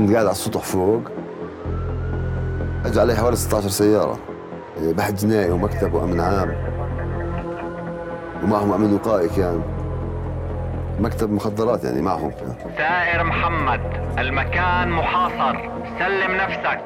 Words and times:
كنت 0.00 0.12
قاعد 0.12 0.26
على 0.26 0.32
السطح 0.32 0.60
فوق. 0.60 1.02
اجى 2.84 3.00
علي 3.00 3.14
حوالي 3.14 3.36
16 3.36 3.68
سيارة. 3.68 4.18
إيه، 4.78 4.92
بحث 4.92 5.24
جنائي 5.24 5.50
ومكتب 5.50 5.94
وأمن 5.94 6.20
عام. 6.20 6.54
ومعهم 8.42 8.72
امن 8.72 8.94
وقائي 8.94 9.28
كان. 9.28 9.62
مكتب 11.00 11.32
مخدرات 11.32 11.84
يعني 11.84 12.02
معهم 12.02 12.32
سائر 12.76 13.24
محمد 13.24 13.80
المكان 14.18 14.90
محاصر. 14.90 15.70
سلم 15.98 16.36
نفسك. 16.36 16.80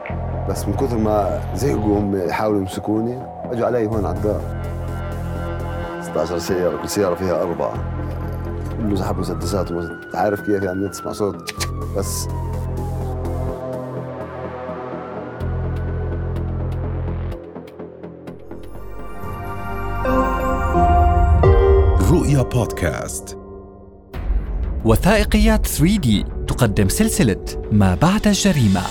بس 0.49 0.69
من 0.69 0.75
كثر 0.75 0.99
ما 0.99 1.41
زهقوا 1.55 1.99
هم 1.99 2.17
يحاولوا 2.17 2.61
يمسكوني 2.61 3.23
أجوا 3.53 3.67
علي 3.67 3.87
هون 3.87 4.07
على 4.07 4.17
الدار. 4.17 4.41
16 6.03 6.39
سيارة 6.39 6.77
كل 6.77 6.89
سيارة 6.89 7.15
فيها 7.15 7.43
أربعة. 7.43 7.75
كله 8.79 8.97
سحب 8.97 9.19
مسدسات 9.19 9.71
انت 9.71 10.17
عارف 10.17 10.41
كيف 10.41 10.63
يعني 10.63 10.89
تسمع 10.89 11.13
صوت. 11.13 11.55
بس 11.97 12.29
بودكاست. 22.53 23.39
وثائقيات 24.85 25.67
3D 25.67 26.09
تقدم 26.49 26.89
سلسلة 26.89 27.45
ما 27.73 27.95
بعد 27.95 28.27
الجريمة. 28.27 28.83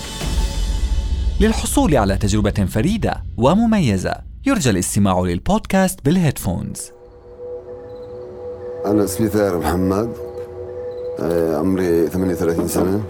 للحصول 1.40 1.96
على 1.96 2.16
تجربة 2.16 2.50
فريدة 2.50 3.22
ومميزة 3.36 4.14
يرجى 4.46 4.70
الاستماع 4.70 5.20
للبودكاست 5.20 6.04
بالهيدفونز. 6.04 6.90
أنا 8.86 9.04
اسمي 9.04 9.28
ثائر 9.28 9.58
محمد 9.58 10.10
آه، 11.20 11.56
عمري 11.58 12.06
38 12.08 12.68
سنة. 12.68 13.02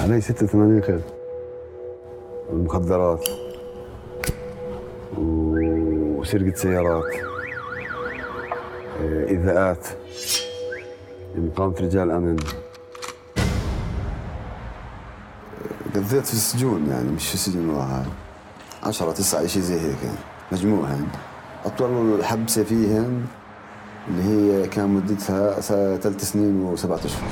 علي 0.00 0.20
86 0.20 0.80
كذا 0.80 1.02
المخدرات. 2.52 3.28
وسرقة 6.34 6.56
سيارات. 6.56 7.04
آه، 9.00 9.28
إيذاءات 9.28 9.86
مقاومة 11.36 11.76
رجال 11.80 12.10
أمن. 12.10 12.36
قضيت 15.94 16.26
في 16.26 16.32
السجون 16.32 16.86
يعني 16.90 17.10
مش 17.10 17.28
في 17.28 17.36
سجن 17.36 17.68
واحد. 17.68 18.06
عشرة 18.82 19.12
تسعة 19.12 19.46
شيء 19.46 19.62
زي 19.62 19.80
هيك. 19.80 19.98
يعني 20.52 21.06
أطول 21.64 22.24
حبسة 22.24 22.64
فيهن 22.64 23.24
اللي 24.08 24.22
هي 24.22 24.68
كان 24.68 24.88
مدتها 24.88 25.60
ثلاث 25.96 26.32
سنين 26.32 26.60
وسبعة 26.60 27.00
أشهر. 27.04 27.28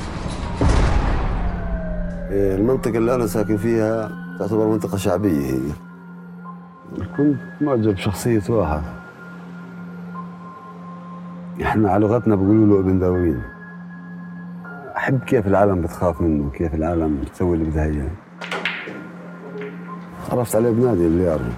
إيه، 2.31 2.55
المنطقة 2.55 2.97
اللي 2.97 3.15
أنا 3.15 3.27
ساكن 3.27 3.57
فيها 3.57 4.11
تعتبر 4.39 4.67
منطقة 4.67 4.97
شعبية 4.97 5.53
هي. 5.53 5.90
كنت 6.97 7.39
معجب 7.61 7.93
بشخصية 7.93 8.41
واحد. 8.49 8.81
إحنا 11.61 11.91
على 11.91 12.05
لغتنا 12.05 12.35
بيقولوا 12.35 12.67
له 12.67 12.79
ابن 12.79 12.99
داوين 12.99 13.41
أحب 14.97 15.19
كيف 15.19 15.47
العالم 15.47 15.81
بتخاف 15.81 16.21
منه 16.21 16.49
كيف 16.49 16.73
العالم 16.73 17.21
بتسوي 17.21 17.57
اللي 17.57 17.69
بدها 17.69 17.85
إياه. 17.85 18.09
عرفت 20.31 20.55
عليه 20.55 20.71
بنادي 20.71 21.07
اللي 21.07 21.23
يعرفه. 21.23 21.53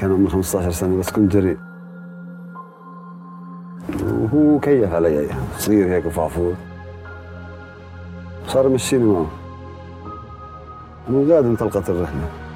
كان 0.00 0.12
عمري 0.12 0.30
15 0.30 0.70
سنة 0.70 0.98
بس 0.98 1.10
كنت 1.10 1.32
جريء. 1.32 1.58
وهو 4.04 4.60
كيف 4.60 4.94
علي 4.94 5.28
صغير 5.58 5.88
هيك 5.88 6.06
وفعفور. 6.06 6.54
صار 8.46 8.66
يمشيني 8.66 9.04
معه. 9.04 9.26
وقاعد 11.10 11.44
انطلقت 11.44 11.90
الرحلة. 11.90 12.47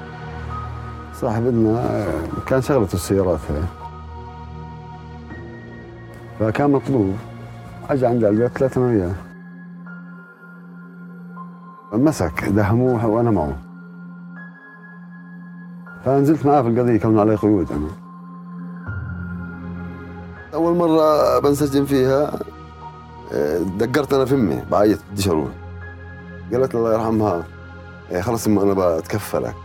صاحبنا 1.13 2.05
كان 2.45 2.61
شغلته 2.61 2.93
السيارات 2.93 3.39
هي. 3.49 3.63
فكان 6.39 6.71
مطلوب. 6.71 7.15
أجى 7.89 8.05
على 8.05 8.29
البيت 8.29 8.57
ثلاثة 8.57 8.81
وياه 8.81 9.13
مسك 11.93 12.43
دهموه 12.43 13.05
وأنا 13.05 13.31
معه. 13.31 13.57
فنزلت 16.05 16.45
معاه 16.45 16.61
في 16.61 16.67
القضية 16.67 16.99
كون 16.99 17.19
علي 17.19 17.35
قيود 17.35 17.71
أنا. 17.71 17.87
أول 20.53 20.75
مرة 20.75 21.39
بنسجن 21.39 21.85
فيها 21.85 22.39
دقرت 23.77 24.13
أنا 24.13 24.25
في 24.25 24.35
أمي 24.35 24.63
بعيط 24.71 24.99
بديش 25.11 25.27
أروح. 25.27 25.49
قالت 26.53 26.75
الله 26.75 26.93
يرحمها 26.93 27.43
إيه، 28.11 28.21
خلص 28.21 28.47
أنا 28.47 28.73
بتكفلك. 28.97 29.55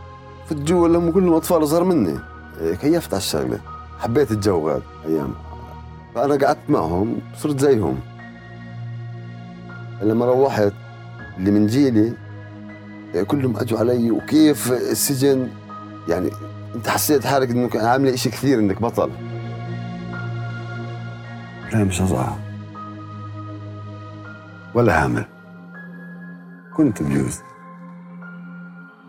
في 0.48 0.54
الجو 0.54 0.86
هم 0.86 1.10
كلهم 1.10 1.34
اطفال 1.34 1.62
اصغر 1.62 1.84
مني؟ 1.84 2.19
إيه، 2.60 2.75
كيفت 2.75 3.14
على 3.14 3.20
الشغلة. 3.20 3.60
حبيت 3.98 4.31
الجو 4.31 4.70
هذا 4.70 4.82
أيام. 5.06 5.34
فأنا 6.14 6.47
قعدت 6.47 6.70
معهم 6.70 7.19
صرت 7.36 7.60
زيهم. 7.60 8.00
لما 10.03 10.26
روحت 10.26 10.72
اللي 11.38 11.50
من 11.50 11.66
جيلي 11.66 12.12
إيه، 13.14 13.22
كلهم 13.22 13.56
أجوا 13.56 13.78
علي 13.78 14.10
وكيف 14.10 14.72
السجن؟ 14.72 15.48
يعني 16.09 16.31
أنت 16.75 16.88
حسيت 16.88 17.26
حالك 17.26 17.50
انك 17.50 17.76
عامله 17.76 18.16
شيء 18.16 18.32
كثير 18.32 18.59
إنك 18.59 18.82
بطل. 18.82 19.10
لا 21.72 21.84
مش 21.84 22.00
أصعب 22.00 22.38
ولا 24.75 25.04
هامل. 25.04 25.25
كنت 26.76 27.03
بجوز. 27.03 27.41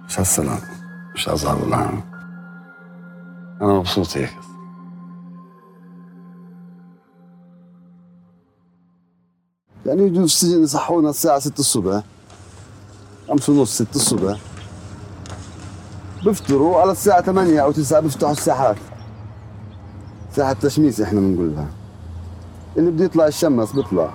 مش 0.07 0.19
هالسلام 0.19 0.78
مش 1.19 1.29
أصعب 1.29 1.63
ولا 1.63 1.89
أنا 3.61 3.73
مبسوط 3.73 4.17
هيك. 4.17 4.33
يعني 9.85 10.01
يجوا 10.01 10.17
في 10.17 10.23
السجن 10.25 10.63
يصحونا 10.63 11.09
الساعة 11.09 11.39
6 11.39 11.59
الصبح. 11.59 12.03
خمسة 13.27 13.53
ونص 13.53 13.77
6 13.77 13.95
الصبح. 13.95 14.39
بفطروا 16.25 16.81
على 16.81 16.91
الساعة 16.91 17.21
8 17.21 17.59
أو 17.59 17.71
9 17.71 17.99
بيفتحوا 17.99 18.31
الساحات. 18.31 18.77
ساحة 20.35 20.53
تشميس 20.53 21.01
إحنا 21.01 21.19
بنقول 21.19 21.55
لها 21.55 21.67
اللي 22.77 22.91
بده 22.91 23.05
يطلع 23.05 23.27
الشمس 23.27 23.71
بيطلع. 23.71 24.13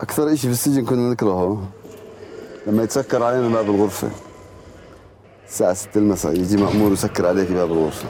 أكثر 0.00 0.32
إشي 0.32 0.46
في 0.46 0.52
السجن 0.52 0.84
كنا 0.84 1.10
نكرهه. 1.10 1.68
لما 2.66 2.82
يتسكر 2.82 3.22
علينا 3.22 3.48
باب 3.48 3.64
الغرفة. 3.64 4.25
الساعة 5.46 5.74
6 5.74 5.98
المساء 5.98 6.32
يجي 6.34 6.56
مأمور 6.56 6.92
يسكر 6.92 7.26
عليك 7.26 7.52
باب 7.52 7.72
الغرفة. 7.72 8.08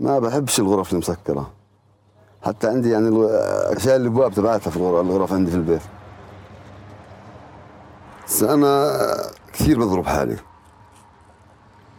ما 0.00 0.18
بحبش 0.18 0.60
الغرف 0.60 0.92
المسكرة. 0.92 1.50
حتى 2.42 2.68
عندي 2.68 2.90
يعني 2.90 3.08
الأشياء 3.08 3.96
الأبواب 3.96 4.32
تبعتها 4.32 4.70
في 4.70 4.76
الغرف 4.76 5.32
عندي 5.32 5.50
في 5.50 5.56
البيت. 5.56 5.82
بس 8.26 8.42
أنا 8.42 8.92
كثير 9.52 9.78
بضرب 9.78 10.06
حالي. 10.06 10.36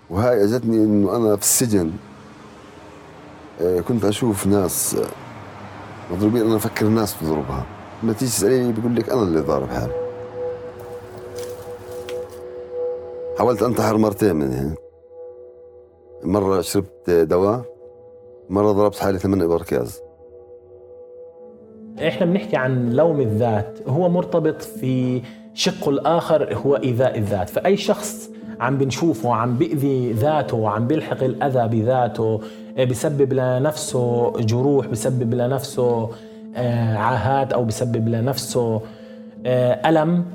وهاي 0.09 0.43
أجتني 0.43 0.77
إنه 0.77 1.15
أنا 1.15 1.35
في 1.35 1.41
السجن 1.41 1.91
آه، 3.61 3.79
كنت 3.79 4.05
أشوف 4.05 4.47
ناس 4.47 4.95
آه، 4.95 6.13
مضروبين. 6.13 6.45
أنا 6.45 6.55
أفكر 6.55 6.85
الناس 6.85 7.15
بضربها 7.21 7.65
لما 8.03 8.13
تيجي 8.13 8.31
تساليني 8.31 8.71
بيقول 8.71 8.95
لك 8.95 9.09
أنا 9.09 9.21
اللي 9.21 9.39
ضارب 9.39 9.69
حالي. 9.69 10.02
حاولت 13.37 13.63
أنتحر 13.63 13.97
مرتين 13.97 14.35
من 14.35 14.53
هنا 14.53 14.75
مرة 16.23 16.61
شربت 16.61 17.09
دواء 17.09 17.61
مرة 18.49 18.71
ضربت 18.71 18.95
حالي 18.95 19.19
ثمان 19.19 19.41
ابركاز 19.41 20.01
إحنا 22.07 22.25
بنحكي 22.25 22.55
عن 22.55 22.89
لوم 22.89 23.21
الذات. 23.21 23.79
هو 23.87 24.09
مرتبط 24.09 24.61
في 24.61 25.21
شقه 25.53 25.89
الآخر 25.89 26.55
هو 26.55 26.75
إيذاء 26.75 27.17
الذات. 27.17 27.49
فأي 27.49 27.77
شخص 27.77 28.29
عم 28.59 28.77
بنشوفه 28.77 29.33
عم 29.33 29.57
بيأذي 29.57 30.11
ذاته 30.11 30.69
عم 30.69 30.87
بيلحق 30.87 31.23
الأذى 31.23 31.67
بذاته 31.67 32.41
آه، 32.77 32.83
بسبب 32.83 33.33
لنفسه 33.33 34.31
جروح 34.31 34.87
بسبب 34.87 35.33
لنفسه 35.33 36.09
آه، 36.55 36.97
عاهات 36.97 37.53
أو 37.53 37.63
بسبب 37.63 38.09
لنفسه 38.09 38.81
ألم. 39.45 40.25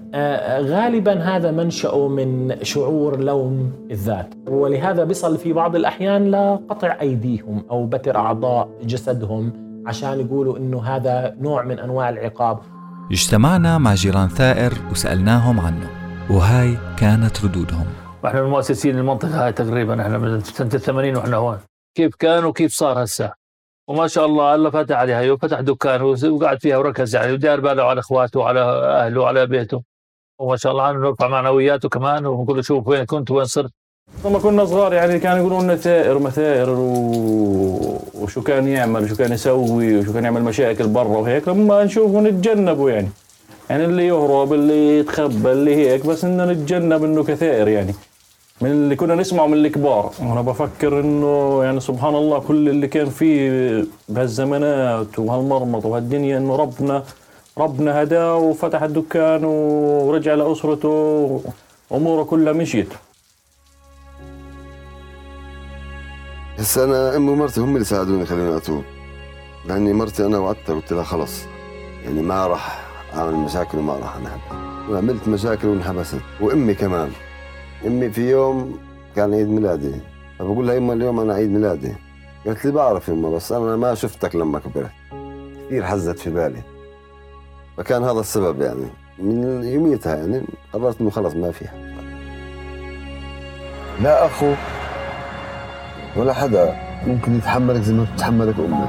غالبا 0.75 1.21
هذا 1.21 1.51
منشأه 1.51 2.09
من 2.09 2.57
شعور 2.63 3.21
لوم 3.21 3.73
الذات. 3.91 4.35
ولهذا 4.49 5.05
بيصل 5.05 5.39
في 5.39 5.53
بعض 5.53 5.77
الأحيان 5.77 6.31
لقطع 6.31 6.97
أيديهم 7.01 7.65
أو 7.71 7.87
بتر 7.87 8.17
أعضاء 8.17 8.69
جسدهم 8.83 9.53
عشان 9.87 10.21
يقولوا 10.21 10.59
إنه 10.59 10.83
هذا 10.83 11.35
نوع 11.41 11.63
من 11.65 11.79
أنواع 11.79 12.09
العقاب. 12.09 12.59
اجتمعنا 13.11 13.79
مع 13.79 13.95
جيران 13.95 14.29
ثائر 14.29 14.73
وسألناهم 14.91 15.61
عنه 15.61 15.91
وهاي 16.31 16.77
كانت 16.97 17.45
ردودهم. 17.45 17.87
وإحنا 18.25 18.43
من 18.43 18.51
مؤسسين 18.51 18.99
المنطقة 18.99 19.45
هاي 19.45 19.53
تقريبا 19.53 20.03
إحنا 20.03 20.19
من 20.19 20.41
سنة 20.41 20.69
80 20.69 21.17
وإحنا 21.17 21.37
هون. 21.37 21.59
كيف 21.97 22.15
كان 22.15 22.45
وكيف 22.45 22.73
صار 22.73 23.05
هسه؟ 23.05 23.38
وما 23.89 24.07
شاء 24.07 24.27
الله 24.27 24.55
الله 24.55 24.71
فتح 24.71 24.97
عليها 24.97 25.33
وفتح 25.33 25.61
دكان 25.61 26.03
وقعد 26.03 26.61
فيها 26.61 26.77
وركز 26.77 27.17
يعني 27.17 27.33
ودار 27.33 27.61
باله 27.61 27.83
على 27.83 28.01
اخواته 28.01 28.41
وعلى 28.41 28.61
اهله 28.61 29.21
وعلى 29.21 29.47
بيته. 29.47 29.83
وما 30.39 30.57
شاء 30.57 30.73
الله 30.73 30.83
عنه 30.83 30.99
نرفع 30.99 31.29
معنوياته 31.29 31.89
كمان 31.89 32.27
ونقول 32.27 32.57
له 32.57 32.63
شوف 32.63 32.89
وين 32.89 33.05
كنت 33.05 33.31
وين 33.31 33.45
صرت. 33.45 33.71
لما 34.25 34.39
كنا 34.39 34.65
صغار 34.65 34.93
يعني 34.93 35.19
كانوا 35.19 35.39
يقولون 35.39 35.65
لنا 35.65 35.77
ثائر 35.77 36.19
مثائر 36.19 36.71
و... 36.71 38.01
وشو 38.15 38.43
كان 38.43 38.69
يعمل 38.69 39.03
وشو 39.03 39.17
كان 39.17 39.33
يسوي 39.33 39.99
وشو 39.99 40.13
كان 40.13 40.25
يعمل 40.25 40.43
مشاكل 40.43 40.89
برا 40.89 41.09
وهيك 41.09 41.49
لما 41.49 41.85
نشوفه 41.85 42.21
نتجنبه 42.21 42.91
يعني. 42.91 43.09
يعني 43.71 43.85
اللي 43.85 44.07
يهرب 44.07 44.53
اللي 44.53 44.99
يتخبى 44.99 45.53
اللي 45.53 45.77
هيك 45.77 46.07
بس 46.07 46.25
إنه 46.25 46.45
نتجنب 46.45 47.05
إنه 47.05 47.25
كثائر 47.25 47.69
يعني. 47.69 47.95
من 48.61 48.71
اللي 48.71 48.97
كنا 48.97 49.15
نسمعه 49.15 49.47
من 49.47 49.55
الكبار. 49.55 50.13
وأنا 50.21 50.43
بفكر 50.43 51.01
إنه 51.01 51.65
يعني 51.65 51.81
سبحان 51.81 52.15
الله 52.15 52.39
كل 52.39 52.69
اللي 52.69 52.89
كان 52.89 53.09
فيه 53.11 53.85
بهالزمانات 54.09 55.19
وهالمرمط 55.19 55.85
وهالدنيا 55.85 56.39
إنه 56.39 56.57
ربنا 56.57 57.05
ربنا 57.59 58.03
هداه 58.03 58.37
وفتح 58.37 58.83
الدكان 58.83 59.45
ورجع 59.45 60.35
لأسرته 60.35 61.41
اموره 61.93 62.23
كلها 62.23 62.53
مشيت. 62.53 62.89
هسه 66.59 66.85
أنا 66.85 67.17
امي 67.17 67.31
ومرتي 67.31 67.61
هم 67.61 67.75
اللي 67.75 67.85
ساعدوني 67.85 68.27
خليني 68.27 68.57
أتوب. 68.57 68.83
لأني 69.67 69.93
مرتي 69.93 70.27
أنا 70.27 70.39
وعدتها 70.39 70.75
قلت 70.75 70.93
لها 70.93 71.03
خلص. 71.03 71.43
يعني 72.05 72.23
ما 72.23 72.47
راح 72.47 72.89
أعمل 73.15 73.35
مشاكل 73.35 73.79
وما 73.79 73.93
راح 73.93 74.17
أنحب. 74.17 74.41
وعملت 74.91 75.29
مشاكل 75.29 75.69
وانحبست. 75.69 76.21
وأمي 76.41 76.75
كمان. 76.75 77.11
أمي 77.87 78.11
في 78.11 78.31
يوم 78.31 78.79
كان 79.17 79.35
عيد 79.35 79.49
ميلادي. 79.49 79.93
فبقول 80.39 80.67
لها 80.67 80.75
يما 80.75 80.93
اليوم 80.93 81.21
أنا 81.21 81.35
عيد 81.35 81.51
ميلادي. 81.51 81.95
قالت 82.47 82.65
لي 82.65 82.73
بعرف 82.73 83.09
يما 83.09 83.31
بس 83.31 83.53
أنا 83.53 83.77
ما 83.77 83.95
شفتك 83.95 84.37
لما 84.37 84.59
كبرت. 84.59 84.91
كثير 85.67 85.85
حزت 85.85 86.19
في 86.19 86.31
بالي. 86.31 86.63
فكان 87.77 88.05
هذا 88.05 88.21
السبب 88.21 88.61
يعني 88.61 88.87
من 89.19 89.65
يوميتها 89.65 90.17
يعني 90.17 90.43
قررت 90.73 91.01
إنه 91.01 91.11
خلص 91.11 91.35
ما 91.35 91.51
في 91.51 91.69
حد. 91.69 91.79
لا 94.03 94.27
أخو 94.27 94.53
ولا 96.17 96.33
حدا. 96.33 96.77
ممكن 97.07 97.37
يتحملك 97.37 97.83
زي 97.83 97.93
ما 97.93 98.05
بتتحملك 98.05 98.55
أمك. 98.59 98.89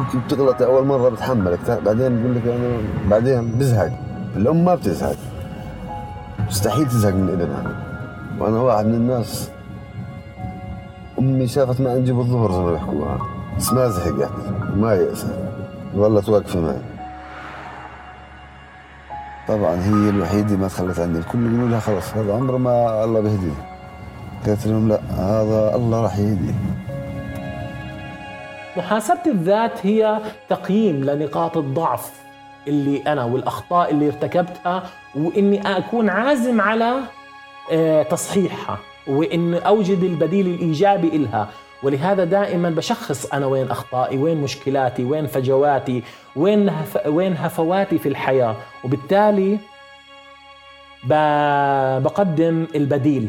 ممكن 0.00 0.18
بتغلط 0.20 0.62
أول 0.62 0.86
مرة 0.86 1.08
بتحملك. 1.08 1.70
بعدين 1.84 2.22
بقول 2.22 2.36
لك 2.36 2.46
يعني 2.46 2.78
بعدين 3.10 3.52
بزهق. 3.58 3.92
الأم 4.36 4.64
ما 4.64 4.74
بتزهق. 4.74 5.16
مستحيل 6.46 6.88
تزهق 6.88 7.14
من 7.14 7.28
ابنها 7.28 7.93
وأنا 8.40 8.60
واحد 8.60 8.86
من 8.86 8.94
الناس. 8.94 9.50
أمي 11.18 11.46
شافت 11.48 11.80
ما 11.80 11.90
عندي 11.90 12.12
بالظهر 12.12 12.52
زي 12.52 12.58
ما 12.58 12.72
بيحكوها 12.72 13.18
بس 13.58 13.72
ما 13.72 13.88
زهقت 13.88 14.30
وما 14.72 14.94
يأست 14.94 15.26
ظلت 15.96 16.28
واقفه 16.28 16.60
معي. 16.60 16.80
طبعا 19.48 19.74
هي 19.74 20.10
الوحيدة 20.10 20.56
ما 20.56 20.68
تخلت 20.68 21.00
عني 21.00 21.18
الكل 21.18 21.46
يقولوا 21.46 21.68
لها 21.68 21.80
خلص 21.80 22.14
هذا 22.14 22.34
عمره 22.34 22.56
ما 22.56 23.04
الله 23.04 23.20
بيهديه 23.20 23.52
قلت 24.46 24.66
لهم 24.66 24.88
لا 24.88 25.00
هذا 25.10 25.76
الله 25.76 26.02
راح 26.02 26.18
يهديه 26.18 26.54
محاسبة 28.76 29.20
الذات 29.26 29.86
هي 29.86 30.18
تقييم 30.48 31.04
لنقاط 31.04 31.56
الضعف 31.56 32.10
اللي 32.68 33.02
أنا 33.06 33.24
والأخطاء 33.24 33.90
اللي 33.90 34.06
ارتكبتها 34.06 34.82
وإني 35.16 35.76
أكون 35.78 36.08
عازم 36.08 36.60
على 36.60 36.94
تصحيحها 38.10 38.78
وإن 39.06 39.54
أوجد 39.54 40.02
البديل 40.02 40.46
الإيجابي 40.46 41.08
إلها. 41.08 41.48
ولهذا 41.82 42.24
دائما 42.24 42.70
بشخص 42.70 43.26
أنا 43.26 43.46
وين 43.46 43.70
أخطائي 43.70 44.18
وين 44.18 44.36
مشكلاتي 44.36 45.04
وين 45.04 45.26
فجواتي 45.26 46.02
وين, 46.36 46.68
هف 46.68 47.06
وين 47.06 47.36
هفواتي 47.36 47.98
في 47.98 48.08
الحياة. 48.08 48.56
وبالتالي 48.84 49.58
بقدم 52.00 52.66
البديل 52.74 53.28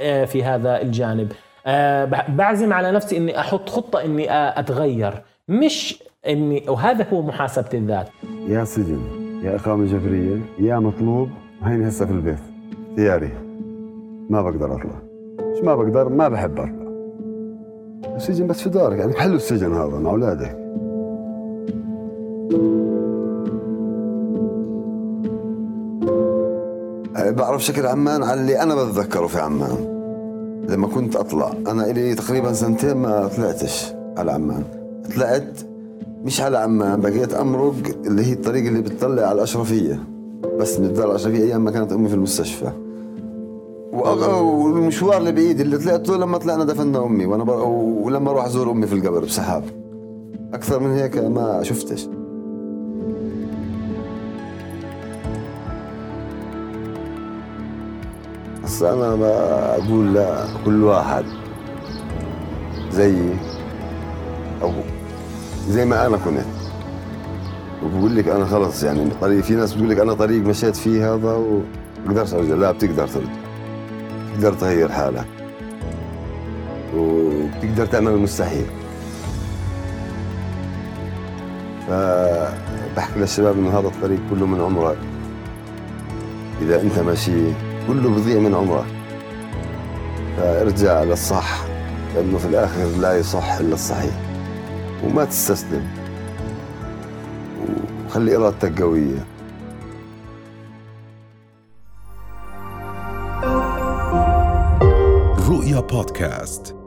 آه، 0.00 0.24
في 0.24 0.44
هذا 0.44 0.82
الجانب. 0.82 1.32
آه، 1.66 2.04
بعزم 2.28 2.72
على 2.72 2.92
نفسي 2.92 3.16
إني 3.16 3.40
أحط 3.40 3.68
خطة 3.68 4.04
إني 4.04 4.26
أتغير 4.30 5.22
مش 5.48 6.02
إني 6.28 6.64
وهذا 6.68 7.06
هو 7.12 7.22
محاسبة 7.22 7.68
الذات. 7.74 8.08
يا 8.48 8.64
سجن 8.64 9.00
يا 9.44 9.56
اقامه 9.56 9.86
جبريه 9.86 10.38
يا 10.58 10.78
مطلوب 10.78 11.30
هيني 11.62 11.88
هسه 11.88 12.06
في 12.06 12.12
البيت 12.12 12.38
اختياري. 12.90 13.49
ما 14.30 14.42
بقدر 14.42 14.74
أطلع. 14.74 15.02
مش 15.40 15.64
ما 15.64 15.74
بقدر؟ 15.74 16.08
ما 16.08 16.28
بحب 16.28 16.60
أطلع. 16.60 16.90
السجن 18.16 18.46
بس 18.46 18.60
في 18.60 18.68
دارك 18.68 18.98
يعني 18.98 19.12
حلو 19.12 19.34
السجن 19.34 19.72
هذا 19.72 19.98
مع 19.98 20.10
اولادك 20.10 20.56
بعرف 27.30 27.64
شكل 27.64 27.86
عمان 27.86 28.22
على 28.22 28.40
اللي 28.40 28.62
أنا 28.62 28.74
بتذكره 28.74 29.26
في 29.26 29.38
عمان. 29.38 30.00
لما 30.68 30.86
كنت 30.86 31.16
أطلع 31.16 31.52
أنا 31.66 31.90
إلي 31.90 32.14
تقريبا 32.14 32.52
سنتين 32.52 32.96
ما 32.96 33.28
طلعتش 33.36 33.92
على 34.16 34.32
عمان. 34.32 34.64
طلعت 35.16 35.60
مش 36.24 36.40
على 36.40 36.58
عمان 36.58 37.00
بقيت 37.00 37.34
أمرق 37.34 37.74
اللي 38.06 38.26
هي 38.26 38.32
الطريق 38.32 38.66
اللي 38.66 38.80
بتطلع 38.80 39.22
على 39.22 39.32
الأشرفية. 39.32 39.98
بس 40.58 40.80
من 40.80 40.86
الدار 40.86 41.10
الأشرفية 41.10 41.44
أيام 41.44 41.64
ما 41.64 41.70
كانت 41.70 41.92
أمي 41.92 42.08
في 42.08 42.14
المستشفى. 42.14 42.70
والمشوار 43.92 45.16
اللي 45.16 45.32
بعيد 45.32 45.60
اللي 45.60 45.78
طلعته 45.78 46.16
لما 46.16 46.38
طلعنا 46.38 46.64
دفنا 46.64 47.04
أمي 47.04 47.26
وأنا 47.26 47.44
بر... 47.44 47.60
ولما 48.02 48.30
أروح 48.30 48.44
ازور 48.44 48.70
أمي 48.70 48.86
في 48.86 48.92
القبر 48.92 49.24
بسحاب. 49.24 49.64
أكثر 50.54 50.80
من 50.80 50.90
هيك 50.90 51.18
ما 51.18 51.62
شفتش. 51.62 52.08
بس 58.64 58.82
أنا 58.82 59.14
بقول 59.14 60.14
لكل 60.14 60.84
واحد 60.84 61.24
زيي 62.92 63.34
أو 64.62 64.70
زي 65.68 65.84
ما 65.84 66.06
أنا 66.06 66.16
كنت. 66.16 66.44
وبقول 67.84 68.16
لك 68.16 68.28
أنا 68.28 68.44
خلص 68.44 68.82
يعني 68.82 69.10
طريق 69.20 69.40
في 69.40 69.54
ناس 69.54 69.74
بتقول 69.74 69.90
لك 69.90 69.98
أنا 69.98 70.14
طريق 70.14 70.42
مشيت 70.42 70.76
فيه 70.76 71.14
هذا 71.14 71.32
وما 71.32 71.62
بقدرش 72.06 72.34
أرجع. 72.34 72.54
لا 72.54 72.72
بتقدر 72.72 73.08
ترجع. 73.08 73.39
بتقدر 74.40 74.58
تغير 74.58 74.92
حالك. 74.92 75.26
وبتقدر 76.96 77.86
تعمل 77.86 78.12
المستحيل. 78.12 78.66
فبحكي 81.88 83.18
للشباب 83.18 83.58
إنه 83.58 83.78
هذا 83.78 83.88
الطريق 83.88 84.20
كله 84.30 84.46
من 84.46 84.60
عمرك 84.60 84.96
إذا 86.62 86.82
أنت 86.82 86.98
ماشي 86.98 87.52
كله 87.88 88.10
بضيع 88.10 88.38
من 88.38 88.54
عمرك 88.54 88.84
فارجع 90.36 91.02
للصح 91.02 91.64
لأنه 92.14 92.38
في 92.38 92.46
الآخر 92.46 92.84
لا 93.00 93.18
يصح 93.18 93.52
إلا 93.52 93.74
الصحيح. 93.74 94.14
وما 95.04 95.24
تستسلم. 95.24 95.88
وخلي 98.06 98.36
إرادتك 98.36 98.82
قوية. 98.82 99.24
رؤيا 105.90 106.02
بودكاست 106.02 106.79